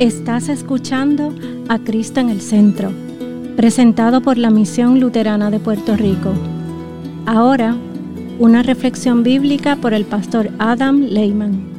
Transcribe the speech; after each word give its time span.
Estás 0.00 0.48
escuchando 0.48 1.32
a 1.68 1.78
Cristo 1.78 2.18
en 2.18 2.28
el 2.28 2.40
Centro, 2.40 2.92
presentado 3.54 4.22
por 4.22 4.38
la 4.38 4.50
Misión 4.50 4.98
Luterana 4.98 5.52
de 5.52 5.60
Puerto 5.60 5.96
Rico. 5.96 6.34
Ahora, 7.26 7.76
una 8.40 8.64
reflexión 8.64 9.22
bíblica 9.22 9.76
por 9.76 9.94
el 9.94 10.04
pastor 10.04 10.50
Adam 10.58 11.00
Lehman. 11.00 11.72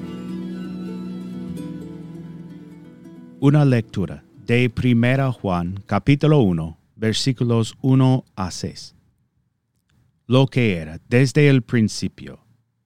Una 3.42 3.66
lectura 3.66 4.24
de 4.46 4.72
1 4.74 5.34
Juan 5.34 5.84
capítulo 5.86 6.40
1 6.40 6.78
versículos 6.96 7.76
1 7.82 8.24
a 8.38 8.50
6. 8.50 8.96
Lo 10.26 10.48
que 10.48 10.78
era 10.78 11.02
desde 11.10 11.50
el 11.50 11.64
principio, 11.64 12.40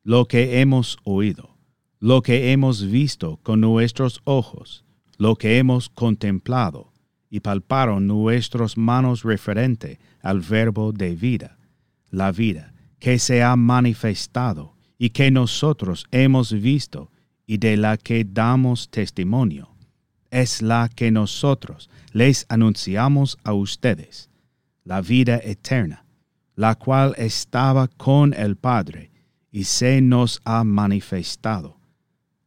lo 0.04 0.26
que 0.26 0.60
hemos 0.60 0.98
oído, 1.04 1.56
lo 2.00 2.24
que 2.24 2.52
hemos 2.52 2.90
visto 2.90 3.40
con 3.44 3.62
nuestros 3.62 4.22
ojos, 4.24 4.86
lo 5.20 5.36
que 5.36 5.58
hemos 5.58 5.90
contemplado 5.90 6.94
y 7.30 7.42
palparon 7.42 8.08
nuestras 8.08 8.78
manos 8.78 9.24
referente 9.24 10.00
al 10.22 10.40
verbo 10.40 10.94
de 10.94 11.14
vida, 11.14 11.60
la 12.10 12.32
vida 12.32 12.74
que 13.00 13.20
se 13.20 13.44
ha 13.44 13.56
manifestado 13.56 14.76
y 14.98 15.10
que 15.12 15.30
nosotros 15.30 16.06
hemos 16.12 16.54
visto 16.54 17.12
y 17.46 17.58
de 17.58 17.76
la 17.76 17.98
que 17.98 18.26
damos 18.26 18.90
testimonio, 18.90 19.70
es 20.32 20.62
la 20.62 20.90
que 20.90 21.12
nosotros 21.12 21.90
les 22.14 22.46
anunciamos 22.48 23.38
a 23.44 23.54
ustedes, 23.54 24.30
la 24.86 25.02
vida 25.02 25.40
eterna, 25.44 26.06
la 26.56 26.76
cual 26.76 27.14
estaba 27.18 27.90
con 27.90 28.34
el 28.34 28.56
Padre 28.56 29.12
y 29.52 29.66
se 29.66 30.00
nos 30.00 30.40
ha 30.46 30.64
manifestado. 30.64 31.78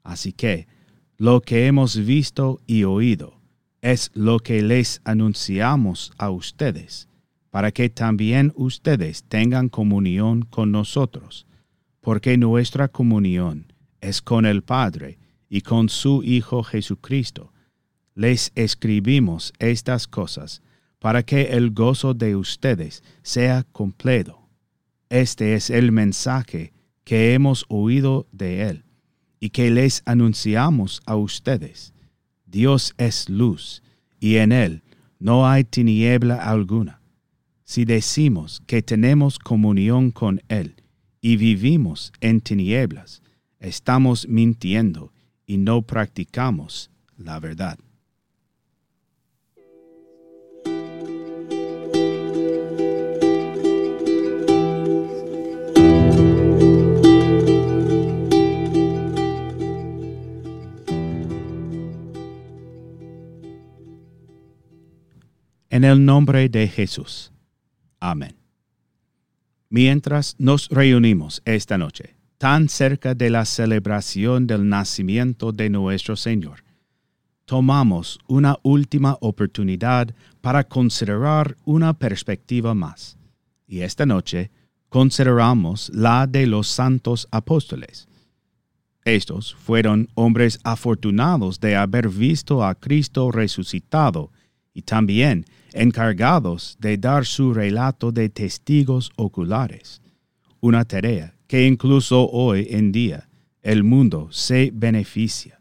Así 0.03 0.33
que, 0.33 0.72
lo 1.23 1.41
que 1.41 1.69
hemos 1.69 2.05
visto 2.05 2.61
y 2.67 2.83
oído 2.83 3.41
es 3.81 4.11
lo 4.13 4.41
que 4.41 4.61
les 4.61 5.01
anunciamos 5.05 6.13
a 6.19 6.31
ustedes, 6.31 7.07
para 7.49 7.71
que 7.71 7.89
también 7.89 8.53
ustedes 8.57 9.23
tengan 9.29 9.69
comunión 9.69 10.43
con 10.43 10.73
nosotros, 10.73 11.47
porque 12.01 12.37
nuestra 12.37 12.89
comunión 12.89 13.73
es 14.01 14.21
con 14.21 14.47
el 14.47 14.63
Padre 14.63 15.21
y 15.49 15.61
con 15.61 15.89
su 15.89 16.25
Hijo 16.25 16.65
Jesucristo. 16.65 17.53
Les 18.17 18.51
escribimos 18.57 19.53
estas 19.61 20.09
cosas 20.09 20.61
para 20.99 21.23
que 21.23 21.53
el 21.53 21.71
gozo 21.71 22.15
de 22.15 22.35
ustedes 22.35 23.05
sea 23.23 23.63
completo. 23.71 24.41
Este 25.09 25.55
es 25.55 25.71
el 25.71 25.93
mensaje 25.93 26.73
que 27.05 27.33
hemos 27.33 27.65
oído 27.69 28.27
de 28.33 28.63
Él 28.63 28.85
y 29.43 29.51
que 29.51 29.73
les 29.73 30.05
anunciamos 30.07 31.03
a 31.05 31.17
ustedes. 31.17 31.93
Dios 32.47 32.95
es 32.97 33.29
luz, 33.29 33.83
y 34.21 34.37
en 34.37 34.53
Él 34.53 34.85
no 35.19 35.49
hay 35.49 35.65
tiniebla 35.65 36.37
alguna. 36.37 37.01
Si 37.65 37.85
decimos 37.85 38.63
que 38.69 38.83
tenemos 38.83 39.41
comunión 39.41 40.13
con 40.13 40.41
Él 40.47 40.77
y 41.21 41.39
vivimos 41.39 42.13
en 42.21 42.41
tinieblas, 42.41 43.21
estamos 43.59 44.29
mintiendo 44.29 45.13
y 45.45 45.57
no 45.57 45.83
practicamos 45.83 46.93
la 47.17 47.41
verdad. 47.41 47.81
En 65.83 65.89
el 65.89 66.05
nombre 66.05 66.49
de 66.49 66.69
Jesús. 66.69 67.33
Amén. 67.99 68.37
Mientras 69.69 70.37
nos 70.39 70.69
reunimos 70.69 71.43
esta 71.45 71.77
noche, 71.77 72.15
tan 72.39 72.69
cerca 72.69 73.17
de 73.17 73.31
la 73.31 73.45
celebración 73.45 74.47
del 74.47 74.69
nacimiento 74.69 75.51
de 75.51 75.71
nuestro 75.71 76.15
Señor, 76.15 76.63
tomamos 77.47 78.21
una 78.29 78.59
última 78.63 79.19
oportunidad 79.21 80.15
para 80.41 80.63
considerar 80.63 81.57
una 81.65 81.95
perspectiva 81.95 82.75
más. 82.75 83.19
Y 83.67 83.81
esta 83.81 84.07
noche 84.07 84.53
consideramos 84.89 85.91
la 85.93 86.29
de 86.29 86.47
los 86.47 86.69
santos 86.69 87.27
apóstoles. 87.33 88.07
Estos 89.05 89.57
fueron 89.57 90.09
hombres 90.15 90.61
afortunados 90.63 91.59
de 91.59 91.75
haber 91.75 92.09
visto 92.09 92.65
a 92.65 92.77
Cristo 92.77 93.33
resucitado 93.33 94.31
y 94.75 94.83
también 94.83 95.45
encargados 95.73 96.77
de 96.81 96.97
dar 96.97 97.25
su 97.27 97.53
relato 97.55 98.13
de 98.13 98.29
testigos 98.29 99.11
oculares, 99.17 100.01
una 100.61 100.85
tarea 100.85 101.35
que 101.47 101.67
incluso 101.67 102.29
hoy 102.31 102.67
en 102.71 102.93
día 102.93 103.29
el 103.63 103.85
mundo 103.85 104.29
se 104.31 104.71
beneficia, 104.73 105.61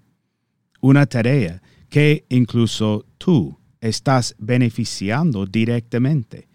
una 0.80 1.06
tarea 1.06 1.62
que 1.90 2.26
incluso 2.30 3.06
tú 3.18 3.58
estás 3.80 4.36
beneficiando 4.38 5.46
directamente, 5.46 6.48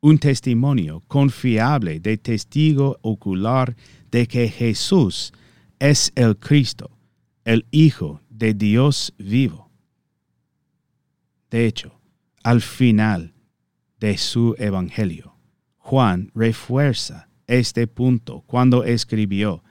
un 0.00 0.18
testimonio 0.18 1.02
confiable 1.08 1.98
de 2.00 2.18
testigo 2.18 2.98
ocular 3.00 3.74
de 4.10 4.26
que 4.26 4.48
Jesús 4.48 5.32
es 5.78 6.12
el 6.14 6.36
Cristo, 6.36 6.90
el 7.44 7.64
Hijo 7.70 8.20
de 8.28 8.52
Dios 8.52 9.14
vivo. 9.16 9.63
De 11.54 11.66
hecho, 11.66 12.00
al 12.42 12.60
final 12.60 13.32
de 14.00 14.18
su 14.18 14.56
Evangelio. 14.58 15.36
Juan 15.78 16.32
refuerza 16.34 17.28
este 17.46 17.86
punto 17.86 18.42
cuando 18.48 18.82
escribió, 18.82 19.62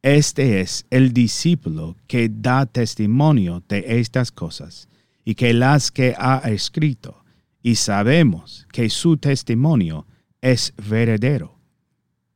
Este 0.00 0.62
es 0.62 0.86
el 0.88 1.12
discípulo 1.12 1.98
que 2.06 2.30
da 2.30 2.64
testimonio 2.64 3.62
de 3.68 4.00
estas 4.00 4.32
cosas 4.32 4.88
y 5.22 5.34
que 5.34 5.52
las 5.52 5.90
que 5.90 6.14
ha 6.18 6.38
escrito, 6.46 7.22
y 7.62 7.74
sabemos 7.74 8.66
que 8.72 8.88
su 8.88 9.18
testimonio 9.18 10.06
es 10.40 10.72
verdadero. 10.88 11.58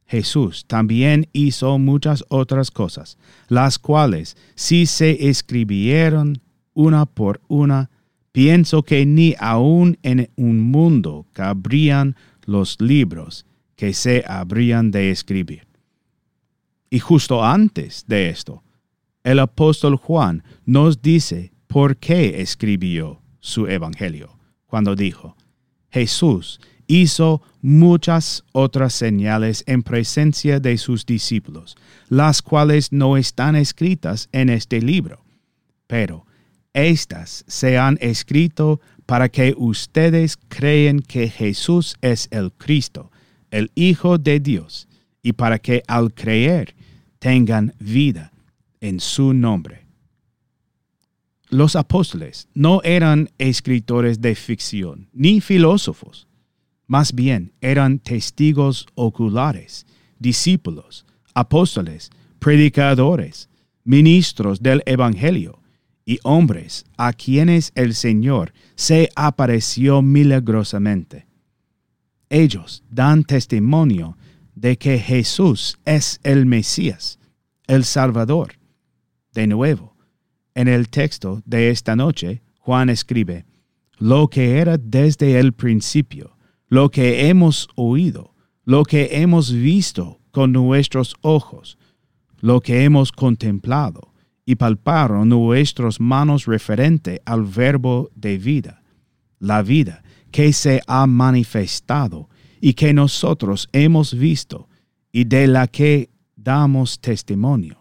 Jesús 0.04 0.66
también 0.66 1.30
hizo 1.32 1.78
muchas 1.78 2.26
otras 2.28 2.70
cosas, 2.70 3.16
las 3.48 3.78
cuales 3.78 4.36
si 4.54 4.84
se 4.84 5.30
escribieron 5.30 6.42
una 6.74 7.06
por 7.06 7.40
una, 7.48 7.88
pienso 8.32 8.82
que 8.82 9.06
ni 9.06 9.34
aun 9.38 9.98
en 10.02 10.30
un 10.36 10.60
mundo 10.60 11.26
cabrían 11.32 12.16
los 12.44 12.80
libros 12.80 13.46
que 13.76 13.92
se 13.92 14.24
habrían 14.26 14.90
de 14.90 15.10
escribir. 15.10 15.66
Y 16.90 16.98
justo 16.98 17.44
antes 17.44 18.04
de 18.06 18.28
esto, 18.28 18.62
el 19.22 19.38
apóstol 19.38 19.96
Juan 19.96 20.42
nos 20.64 21.00
dice 21.00 21.52
por 21.66 21.96
qué 21.96 22.40
escribió 22.42 23.22
su 23.40 23.66
evangelio, 23.66 24.36
cuando 24.66 24.94
dijo, 24.94 25.36
Jesús 25.90 26.60
hizo 26.86 27.42
muchas 27.60 28.44
otras 28.52 28.92
señales 28.92 29.64
en 29.66 29.82
presencia 29.82 30.60
de 30.60 30.76
sus 30.76 31.06
discípulos, 31.06 31.76
las 32.08 32.42
cuales 32.42 32.92
no 32.92 33.16
están 33.16 33.56
escritas 33.56 34.28
en 34.32 34.50
este 34.50 34.82
libro, 34.82 35.24
pero 35.86 36.26
estas 36.74 37.44
se 37.46 37.78
han 37.78 37.98
escrito 38.00 38.80
para 39.06 39.28
que 39.28 39.54
ustedes 39.56 40.36
creen 40.48 41.00
que 41.00 41.28
Jesús 41.28 41.96
es 42.00 42.28
el 42.30 42.52
Cristo, 42.52 43.10
el 43.50 43.70
Hijo 43.74 44.18
de 44.18 44.40
Dios, 44.40 44.88
y 45.22 45.34
para 45.34 45.58
que 45.58 45.82
al 45.86 46.14
creer 46.14 46.74
tengan 47.18 47.74
vida 47.78 48.32
en 48.80 49.00
su 49.00 49.34
nombre. 49.34 49.86
Los 51.48 51.76
apóstoles 51.76 52.48
no 52.54 52.80
eran 52.82 53.28
escritores 53.36 54.20
de 54.20 54.34
ficción 54.34 55.08
ni 55.12 55.40
filósofos, 55.40 56.26
más 56.86 57.12
bien 57.14 57.52
eran 57.60 57.98
testigos 57.98 58.86
oculares, 58.94 59.86
discípulos, 60.18 61.04
apóstoles, 61.34 62.10
predicadores, 62.38 63.48
ministros 63.84 64.62
del 64.62 64.82
Evangelio 64.86 65.61
y 66.04 66.18
hombres 66.22 66.84
a 66.96 67.12
quienes 67.12 67.72
el 67.74 67.94
Señor 67.94 68.52
se 68.74 69.10
apareció 69.14 70.02
milagrosamente. 70.02 71.26
Ellos 72.28 72.82
dan 72.90 73.24
testimonio 73.24 74.16
de 74.54 74.76
que 74.76 74.98
Jesús 74.98 75.78
es 75.84 76.20
el 76.22 76.46
Mesías, 76.46 77.18
el 77.66 77.84
Salvador. 77.84 78.54
De 79.32 79.46
nuevo, 79.46 79.96
en 80.54 80.68
el 80.68 80.88
texto 80.88 81.42
de 81.44 81.70
esta 81.70 81.96
noche, 81.96 82.42
Juan 82.58 82.90
escribe, 82.90 83.44
lo 83.98 84.28
que 84.28 84.58
era 84.58 84.78
desde 84.78 85.38
el 85.38 85.52
principio, 85.52 86.36
lo 86.68 86.90
que 86.90 87.28
hemos 87.28 87.68
oído, 87.76 88.34
lo 88.64 88.82
que 88.84 89.08
hemos 89.12 89.52
visto 89.52 90.20
con 90.30 90.52
nuestros 90.52 91.14
ojos, 91.20 91.78
lo 92.40 92.60
que 92.60 92.84
hemos 92.84 93.12
contemplado 93.12 94.11
y 94.44 94.56
palparon 94.56 95.28
nuestras 95.28 96.00
manos 96.00 96.46
referente 96.46 97.22
al 97.24 97.44
verbo 97.44 98.10
de 98.14 98.38
vida, 98.38 98.82
la 99.38 99.62
vida 99.62 100.02
que 100.30 100.52
se 100.52 100.80
ha 100.86 101.06
manifestado 101.06 102.28
y 102.60 102.74
que 102.74 102.92
nosotros 102.92 103.68
hemos 103.72 104.14
visto 104.14 104.68
y 105.12 105.24
de 105.24 105.46
la 105.46 105.66
que 105.66 106.10
damos 106.36 107.00
testimonio. 107.00 107.78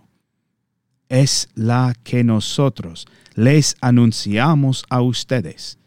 Es 1.09 1.49
la 1.55 1.93
que 2.03 2.23
nosotros 2.23 3.05
les 3.35 3.75
anunciamos 3.81 4.85
a 4.89 5.01
ustedes, 5.01 5.77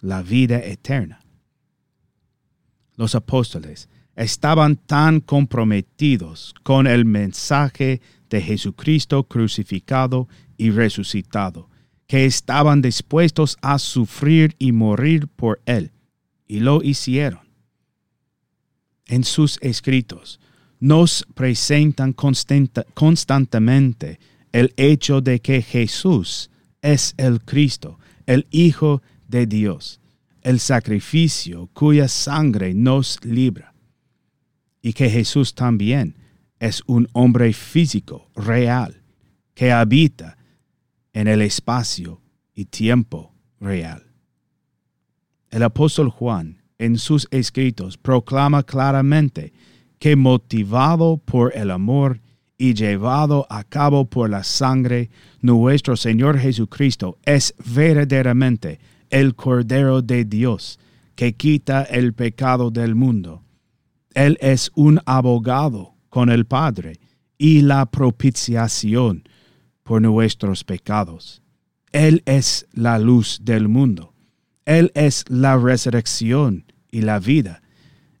la 0.00 0.22
vida 0.22 0.58
eterna. 0.58 1.20
Los 2.96 3.14
apóstoles 3.14 3.88
estaban 4.14 4.76
tan 4.76 5.20
comprometidos 5.20 6.54
con 6.62 6.86
el 6.86 7.04
mensaje 7.04 8.00
de 8.34 8.42
Jesucristo 8.42 9.28
crucificado 9.28 10.28
y 10.56 10.70
resucitado, 10.70 11.70
que 12.08 12.24
estaban 12.24 12.82
dispuestos 12.82 13.56
a 13.62 13.78
sufrir 13.78 14.56
y 14.58 14.72
morir 14.72 15.28
por 15.28 15.62
Él, 15.66 15.92
y 16.48 16.58
lo 16.58 16.82
hicieron. 16.82 17.42
En 19.06 19.22
sus 19.22 19.56
escritos 19.62 20.40
nos 20.80 21.24
presentan 21.34 22.12
constantemente 22.12 24.18
el 24.50 24.74
hecho 24.76 25.20
de 25.20 25.40
que 25.40 25.62
Jesús 25.62 26.50
es 26.82 27.14
el 27.16 27.40
Cristo, 27.40 28.00
el 28.26 28.48
Hijo 28.50 29.00
de 29.28 29.46
Dios, 29.46 30.00
el 30.42 30.58
sacrificio 30.58 31.70
cuya 31.72 32.08
sangre 32.08 32.74
nos 32.74 33.24
libra, 33.24 33.74
y 34.82 34.92
que 34.92 35.08
Jesús 35.08 35.54
también 35.54 36.16
es 36.64 36.82
un 36.86 37.06
hombre 37.12 37.52
físico, 37.52 38.30
real, 38.34 39.02
que 39.52 39.70
habita 39.70 40.38
en 41.12 41.28
el 41.28 41.42
espacio 41.42 42.22
y 42.54 42.64
tiempo 42.64 43.34
real. 43.60 44.02
El 45.50 45.62
apóstol 45.62 46.08
Juan 46.08 46.62
en 46.78 46.96
sus 46.96 47.28
escritos 47.30 47.98
proclama 47.98 48.62
claramente 48.62 49.52
que 49.98 50.16
motivado 50.16 51.18
por 51.18 51.54
el 51.54 51.70
amor 51.70 52.22
y 52.56 52.72
llevado 52.72 53.46
a 53.50 53.64
cabo 53.64 54.06
por 54.06 54.30
la 54.30 54.42
sangre, 54.42 55.10
nuestro 55.42 55.98
Señor 55.98 56.38
Jesucristo 56.38 57.18
es 57.26 57.54
verdaderamente 57.74 58.80
el 59.10 59.34
Cordero 59.34 60.00
de 60.00 60.24
Dios 60.24 60.78
que 61.14 61.34
quita 61.34 61.82
el 61.82 62.14
pecado 62.14 62.70
del 62.70 62.94
mundo. 62.94 63.42
Él 64.14 64.38
es 64.40 64.70
un 64.74 65.00
abogado 65.04 65.93
con 66.14 66.30
el 66.30 66.44
Padre 66.44 67.00
y 67.38 67.62
la 67.62 67.86
propiciación 67.86 69.24
por 69.82 70.00
nuestros 70.00 70.62
pecados. 70.62 71.42
Él 71.90 72.22
es 72.24 72.68
la 72.72 73.00
luz 73.00 73.40
del 73.42 73.66
mundo. 73.66 74.14
Él 74.64 74.92
es 74.94 75.24
la 75.28 75.56
resurrección 75.56 76.66
y 76.92 77.00
la 77.00 77.18
vida. 77.18 77.62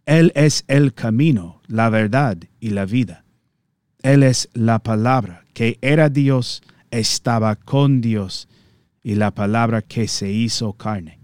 Él 0.06 0.32
es 0.34 0.64
el 0.66 0.92
camino, 0.92 1.62
la 1.68 1.88
verdad 1.88 2.36
y 2.58 2.70
la 2.70 2.84
vida. 2.84 3.24
Él 4.02 4.24
es 4.24 4.48
la 4.54 4.80
palabra 4.80 5.44
que 5.54 5.78
era 5.80 6.08
Dios, 6.08 6.64
estaba 6.90 7.54
con 7.54 8.00
Dios 8.00 8.48
y 9.04 9.14
la 9.14 9.32
palabra 9.32 9.82
que 9.82 10.08
se 10.08 10.32
hizo 10.32 10.72
carne. 10.72 11.20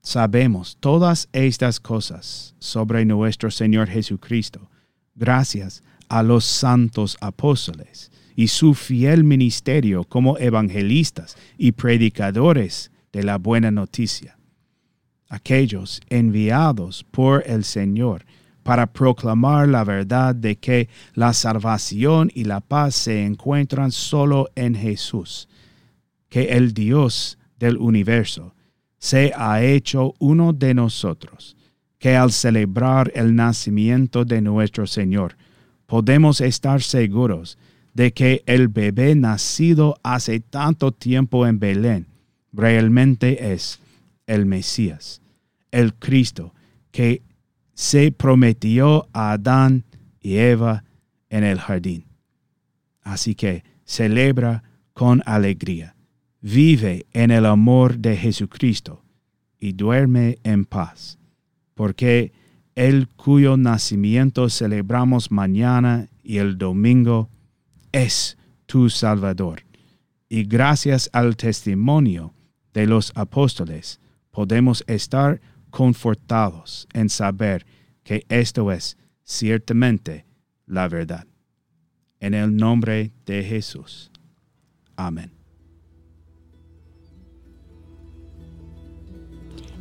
Sabemos 0.00 0.78
todas 0.80 1.28
estas 1.32 1.78
cosas 1.78 2.54
sobre 2.58 3.04
nuestro 3.04 3.50
Señor 3.50 3.88
Jesucristo, 3.88 4.70
gracias 5.18 5.82
a 6.08 6.22
los 6.22 6.44
santos 6.44 7.18
apóstoles 7.20 8.10
y 8.34 8.48
su 8.48 8.74
fiel 8.74 9.24
ministerio 9.24 10.04
como 10.04 10.38
evangelistas 10.38 11.36
y 11.58 11.72
predicadores 11.72 12.90
de 13.12 13.24
la 13.24 13.36
buena 13.36 13.70
noticia. 13.70 14.38
Aquellos 15.28 16.00
enviados 16.08 17.04
por 17.10 17.42
el 17.46 17.64
Señor 17.64 18.24
para 18.62 18.86
proclamar 18.86 19.68
la 19.68 19.82
verdad 19.82 20.34
de 20.34 20.56
que 20.56 20.88
la 21.14 21.32
salvación 21.32 22.30
y 22.34 22.44
la 22.44 22.60
paz 22.60 22.94
se 22.94 23.24
encuentran 23.24 23.90
solo 23.90 24.50
en 24.54 24.74
Jesús, 24.74 25.48
que 26.28 26.50
el 26.56 26.74
Dios 26.74 27.38
del 27.58 27.76
universo 27.78 28.54
se 28.98 29.32
ha 29.34 29.62
hecho 29.62 30.14
uno 30.18 30.52
de 30.52 30.74
nosotros, 30.74 31.56
que 31.98 32.16
al 32.16 32.32
celebrar 32.32 33.10
el 33.14 33.34
nacimiento 33.34 34.24
de 34.24 34.40
nuestro 34.40 34.86
Señor, 34.86 35.36
podemos 35.86 36.40
estar 36.40 36.82
seguros 36.82 37.58
de 37.94 38.12
que 38.12 38.42
el 38.46 38.68
bebé 38.68 39.14
nacido 39.14 39.98
hace 40.02 40.40
tanto 40.40 40.92
tiempo 40.92 41.46
en 41.46 41.58
Belén 41.58 42.06
realmente 42.52 43.52
es 43.52 43.80
el 44.26 44.46
Mesías, 44.46 45.20
el 45.70 45.94
Cristo 45.94 46.54
que 46.90 47.22
se 47.74 48.12
prometió 48.12 49.08
a 49.12 49.32
Adán 49.32 49.84
y 50.20 50.36
Eva 50.36 50.84
en 51.30 51.44
el 51.44 51.58
jardín. 51.58 52.04
Así 53.02 53.34
que 53.34 53.64
celebra 53.84 54.62
con 54.92 55.22
alegría, 55.26 55.96
vive 56.40 57.06
en 57.12 57.30
el 57.30 57.46
amor 57.46 57.98
de 57.98 58.16
Jesucristo 58.16 59.02
y 59.58 59.72
duerme 59.72 60.38
en 60.42 60.64
paz, 60.64 61.17
porque 61.78 62.32
el 62.74 63.06
cuyo 63.06 63.56
nacimiento 63.56 64.50
celebramos 64.50 65.30
mañana 65.30 66.08
y 66.24 66.38
el 66.38 66.58
domingo 66.58 67.30
es 67.92 68.36
tu 68.66 68.90
Salvador. 68.90 69.62
Y 70.28 70.42
gracias 70.42 71.08
al 71.12 71.36
testimonio 71.36 72.34
de 72.74 72.88
los 72.88 73.12
apóstoles 73.14 74.00
podemos 74.32 74.82
estar 74.88 75.40
confortados 75.70 76.88
en 76.94 77.08
saber 77.08 77.64
que 78.02 78.26
esto 78.28 78.72
es 78.72 78.98
ciertamente 79.22 80.26
la 80.66 80.88
verdad. 80.88 81.28
En 82.18 82.34
el 82.34 82.56
nombre 82.56 83.12
de 83.24 83.44
Jesús. 83.44 84.10
Amén. 84.96 85.37